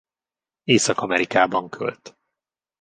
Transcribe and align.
Észak-Amerikában 0.63 1.69
költ. 1.69 2.17